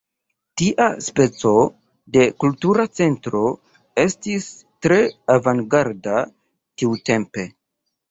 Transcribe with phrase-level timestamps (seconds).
[0.61, 1.51] Tia speco
[2.17, 3.45] de kultura centro
[4.07, 4.51] estis
[4.89, 5.01] tre
[5.39, 7.51] avangarda tiutempe.